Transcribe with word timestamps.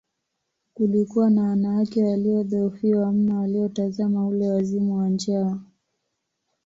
Kulikuwa 0.73 1.29
na 1.29 1.43
wanawake 1.43 2.03
waliodhoofiwa 2.03 3.11
mno 3.11 3.39
waliotazama 3.39 4.27
ule 4.27 4.49
wazimu 4.51 4.97
wa 4.97 5.09
njaa 5.09 5.59